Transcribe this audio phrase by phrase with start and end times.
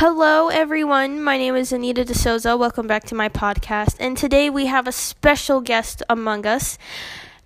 [0.00, 1.20] Hello, everyone.
[1.20, 2.56] My name is Anita DeSouza.
[2.56, 3.96] Welcome back to my podcast.
[3.98, 6.78] And today we have a special guest among us.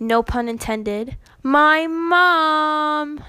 [0.00, 1.16] No pun intended.
[1.44, 3.22] My mom.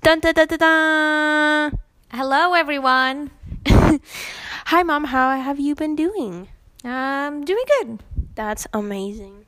[0.00, 1.78] Dun dun dun dun dun.
[2.12, 3.32] Hello, everyone.
[3.66, 5.06] Hi, mom.
[5.06, 6.46] How have you been doing?
[6.84, 8.04] Um, doing good.
[8.36, 9.46] That's amazing.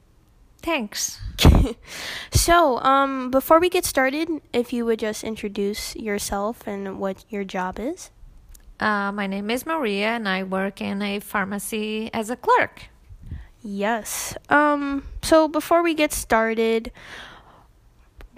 [0.60, 1.20] Thanks.
[2.32, 7.44] so, um, before we get started, if you would just introduce yourself and what your
[7.44, 8.10] job is.
[8.80, 12.84] Uh, my name is Maria, and I work in a pharmacy as a clerk.
[13.62, 14.34] Yes.
[14.48, 16.90] Um, so before we get started,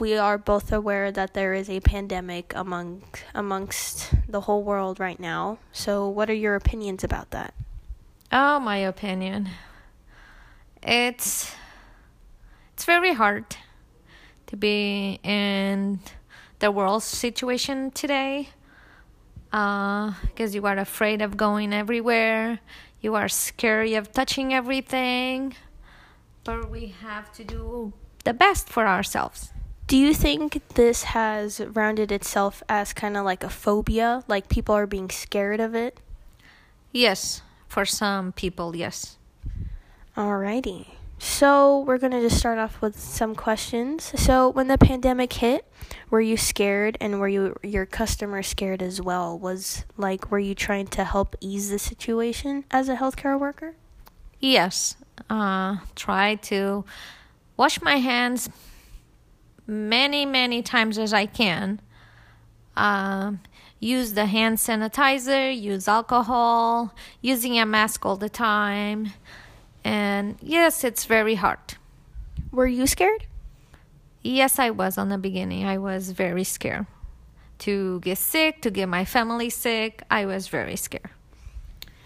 [0.01, 3.05] we are both aware that there is a pandemic among
[3.37, 5.59] amongst the whole world right now.
[5.71, 7.55] So what are your opinions about that?
[8.33, 9.49] Oh, my opinion.
[10.83, 11.55] It's
[12.75, 13.45] it's very hard
[14.49, 16.01] to be in
[16.59, 18.49] the world situation today
[19.53, 22.61] because uh, you are afraid of going everywhere,
[23.03, 25.55] you are scary of touching everything,
[26.43, 27.93] but we have to do
[28.25, 29.51] the best for ourselves.
[29.87, 34.75] Do you think this has rounded itself as kind of like a phobia, like people
[34.75, 36.01] are being scared of it?
[36.91, 39.19] Yes, for some people, yes.
[40.17, 40.87] Alrighty.
[41.25, 44.13] So, we're going to just start off with some questions.
[44.21, 45.65] So, when the pandemic hit,
[46.11, 49.39] were you scared and were you your customers scared as well?
[49.39, 53.77] Was like were you trying to help ease the situation as a healthcare worker?
[54.41, 54.97] Yes.
[55.31, 56.85] Uh try to
[57.57, 58.51] wash my hands
[59.65, 61.81] many many times as I can.
[62.77, 63.39] Um
[63.79, 69.13] use the hand sanitizer, use alcohol, using a mask all the time
[69.85, 71.77] and yes, it's very hard.
[72.51, 73.27] Were you scared?
[74.23, 75.65] Yes, I was on the beginning.
[75.65, 76.87] I was very scared
[77.61, 80.03] to get sick, to get my family sick.
[80.11, 81.11] I was very scared.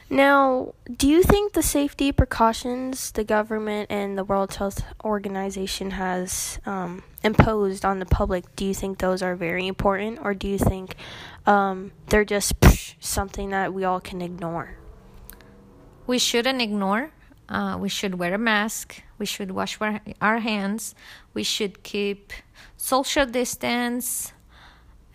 [0.09, 6.61] Now, do you think the safety precautions the government and the World Health Organization has
[6.65, 10.59] um, imposed on the public, do you think those are very important, or do you
[10.59, 10.95] think
[11.45, 14.77] um, they're just psh, something that we all can ignore?
[16.07, 17.11] We shouldn't ignore
[17.49, 19.03] uh, we should wear a mask.
[19.19, 19.79] We should wash
[20.21, 20.95] our hands.
[21.35, 22.33] We should keep
[22.77, 24.33] social distance.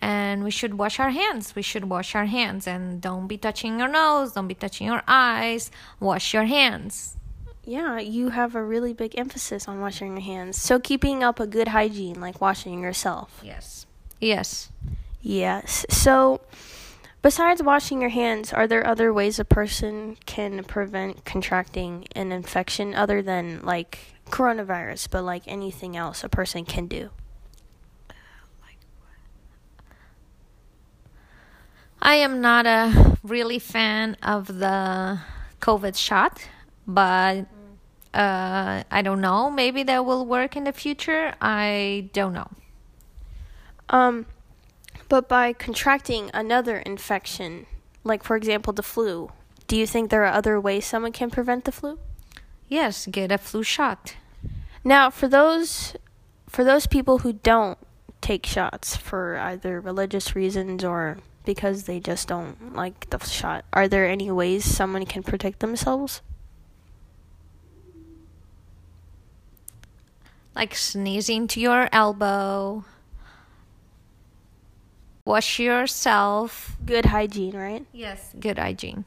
[0.00, 1.54] And we should wash our hands.
[1.54, 2.66] We should wash our hands.
[2.66, 4.32] And don't be touching your nose.
[4.32, 5.70] Don't be touching your eyes.
[6.00, 7.16] Wash your hands.
[7.64, 10.60] Yeah, you have a really big emphasis on washing your hands.
[10.60, 13.40] So keeping up a good hygiene, like washing yourself.
[13.44, 13.86] Yes.
[14.20, 14.72] Yes.
[15.20, 15.86] Yes.
[15.88, 16.40] So
[17.22, 22.94] Besides washing your hands, are there other ways a person can prevent contracting an infection
[22.96, 27.10] other than like coronavirus, but like anything else a person can do?
[32.04, 35.20] I am not a really fan of the
[35.60, 36.48] COVID shot,
[36.84, 37.46] but
[38.12, 39.48] uh, I don't know.
[39.48, 41.34] Maybe that will work in the future.
[41.40, 42.50] I don't know.
[43.88, 44.26] Um,
[45.08, 47.66] but by contracting another infection,
[48.04, 49.30] like for example the flu,
[49.66, 51.98] do you think there are other ways someone can prevent the flu?
[52.68, 54.16] Yes, get a flu shot.
[54.84, 55.94] Now, for those
[56.48, 57.78] for those people who don't
[58.20, 63.88] take shots for either religious reasons or because they just don't like the shot, are
[63.88, 66.20] there any ways someone can protect themselves?
[70.54, 72.84] Like sneezing to your elbow,
[75.24, 76.76] Wash yourself.
[76.84, 77.86] Good hygiene, right?
[77.92, 79.04] Yes, good hygiene.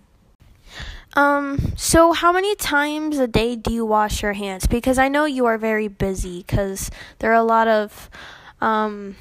[1.13, 4.67] Um, so how many times a day do you wash your hands?
[4.67, 8.09] Because I know you are very busy because there are a lot of
[8.61, 9.15] um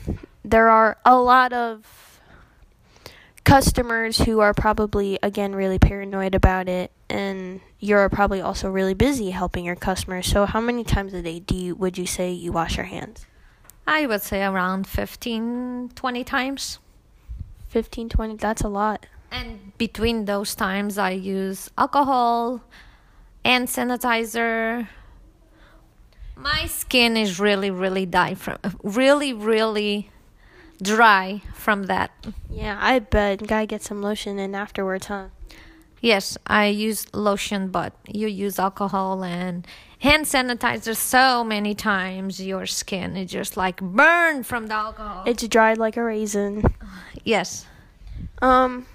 [0.45, 2.21] there are a lot of
[3.45, 9.31] customers who are probably again really paranoid about it and you're probably also really busy
[9.31, 10.27] helping your customers.
[10.27, 13.27] So how many times a day do you would you say you wash your hands?
[13.87, 16.79] I would say around 15 20 times.
[17.75, 19.05] 15, 20, that's a lot.
[19.33, 22.63] And between those times, I use alcohol
[23.45, 24.87] and sanitizer.
[26.37, 30.13] My skin is really, really dry from really, really
[30.81, 32.13] dry from that.
[32.49, 33.45] Yeah, I bet.
[33.45, 35.31] Gotta get some lotion in afterwards, huh?
[36.01, 39.67] Yes, I use lotion, but you use alcohol and
[39.99, 42.41] hand sanitizer so many times.
[42.41, 45.25] Your skin is just like burned from the alcohol.
[45.27, 46.63] It's dried like a raisin.
[47.25, 47.67] Yes.
[48.43, 48.87] Um.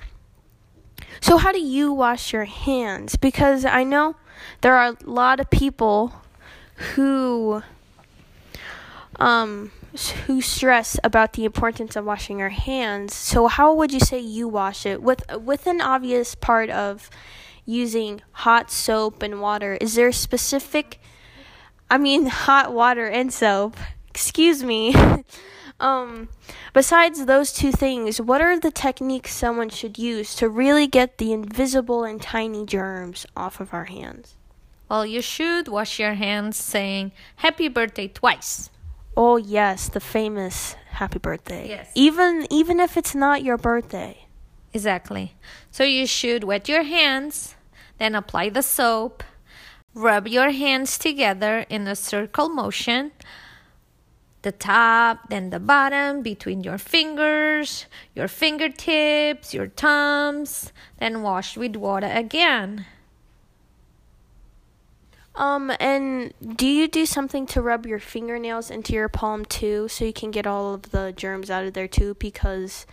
[1.22, 3.16] So how do you wash your hands?
[3.16, 4.16] Because I know
[4.62, 6.14] there are a lot of people
[6.96, 7.62] who
[9.18, 9.72] um
[10.28, 13.14] who stress about the importance of washing your hands.
[13.14, 17.10] So how would you say you wash it with with an obvious part of
[17.66, 19.78] using hot soap and water?
[19.82, 21.00] Is there specific
[21.90, 23.76] I mean hot water and soap.
[24.10, 24.94] Excuse me.
[25.80, 26.30] um
[26.74, 31.32] besides those two things, what are the techniques someone should use to really get the
[31.32, 34.36] invisible and tiny germs off of our hands?
[34.90, 38.70] Well, you should wash your hands saying happy birthday twice.
[39.16, 41.70] Oh yes, the famous happy birthday.
[41.70, 41.92] Yes.
[41.96, 44.26] Even even if it's not your birthday.
[44.74, 45.36] Exactly.
[45.72, 47.56] So you should wet your hands,
[47.98, 49.24] then apply the soap,
[49.94, 53.12] rub your hands together in a circle motion,
[54.42, 61.76] the top, then the bottom, between your fingers, your fingertips, your thumbs, then wash with
[61.76, 62.86] water again.
[65.36, 70.04] Um, and do you do something to rub your fingernails into your palm too, so
[70.04, 72.16] you can get all of the germs out of there too?
[72.16, 72.86] Because,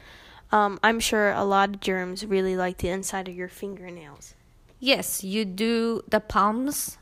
[0.52, 4.34] um, I'm sure a lot of germs really like the inside of your fingernails.
[4.78, 6.98] Yes, you do the palms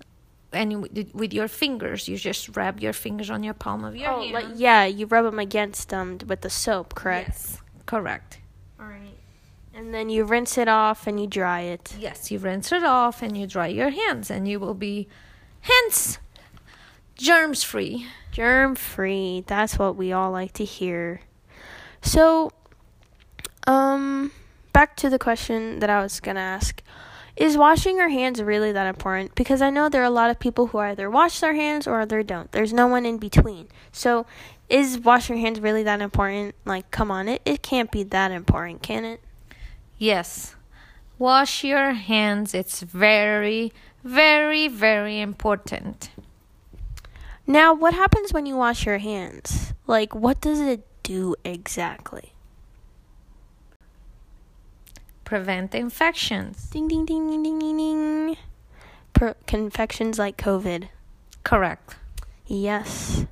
[0.55, 2.09] and with your fingers.
[2.09, 4.33] You just rub your fingers on your palm of your oh, hand.
[4.33, 7.29] Like, yeah, you rub them against them with the soap, correct?
[7.29, 8.39] Yes, correct.
[8.81, 9.19] All right.
[9.75, 11.95] And then you rinse it off and you dry it.
[11.99, 15.09] Yes, you rinse it off and you dry your hands, and you will be
[15.65, 16.19] Hence,
[17.17, 18.06] germs free.
[18.33, 19.45] Germ free.
[19.47, 21.23] That's what we all like to hear.
[22.03, 22.53] So,
[23.67, 24.31] um,
[24.75, 26.83] back to the question that I was going to ask.
[27.36, 29.34] Is washing your hands really that important?
[29.34, 32.06] Because I know there are a lot of people who either wash their hands or
[32.06, 32.50] they don't.
[32.52, 33.69] There's no one in between.
[33.90, 34.25] So,
[34.69, 36.54] is washing your hands really that important?
[36.64, 39.20] Like, come on, it, it can't be that important, can it?
[39.98, 40.54] Yes.
[41.19, 42.54] Wash your hands.
[42.54, 43.72] It's very,
[44.04, 46.10] very, very important.
[47.46, 49.75] Now, what happens when you wash your hands?
[49.86, 52.33] Like, what does it do exactly?
[55.25, 56.69] Prevent infections.
[56.71, 58.37] Ding, ding, ding, ding, ding, ding, ding.
[59.53, 60.88] Infections like COVID.
[61.44, 61.97] Correct.
[62.47, 63.26] Yes.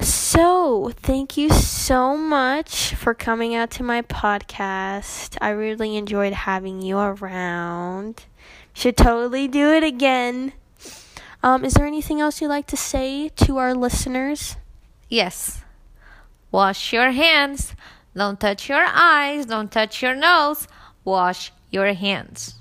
[0.00, 5.36] So, thank you so much for coming out to my podcast.
[5.40, 8.24] I really enjoyed having you around.
[8.72, 10.52] Should totally do it again.
[11.42, 14.56] Um, is there anything else you'd like to say to our listeners?
[15.08, 15.62] Yes.
[16.50, 17.74] Wash your hands.
[18.16, 19.46] Don't touch your eyes.
[19.46, 20.66] Don't touch your nose.
[21.04, 22.56] Wash your hands.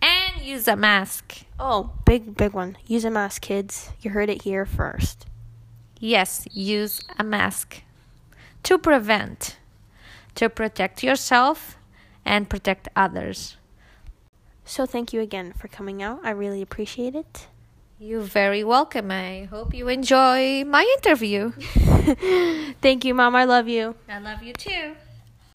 [0.00, 1.44] And use a mask.
[1.58, 2.76] Oh, big, big one.
[2.86, 3.90] Use a mask, kids.
[4.00, 5.26] You heard it here first.
[5.98, 7.82] Yes, use a mask
[8.64, 9.58] to prevent,
[10.34, 11.76] to protect yourself
[12.24, 13.56] and protect others.
[14.64, 16.20] So, thank you again for coming out.
[16.24, 17.46] I really appreciate it.
[18.04, 19.10] You're very welcome.
[19.10, 21.52] I hope you enjoy my interview.
[22.82, 23.34] thank you, Mom.
[23.34, 23.94] I love you.
[24.06, 24.92] I love you too.